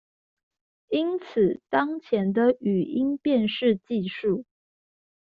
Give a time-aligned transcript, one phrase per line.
[0.89, 4.45] 因此當前的語音辨識技術